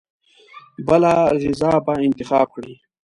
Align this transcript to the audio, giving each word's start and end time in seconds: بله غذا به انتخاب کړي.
بله 0.87 1.11
غذا 1.49 1.71
به 1.85 1.93
انتخاب 2.07 2.47
کړي. 2.55 2.75